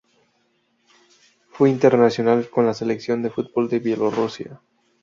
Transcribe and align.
Fue 1.51 1.69
internacional 1.69 2.49
con 2.49 2.65
la 2.65 2.73
Selección 2.73 3.21
de 3.21 3.29
fútbol 3.29 3.69
de 3.69 3.77
Bielorrusia. 3.77 4.59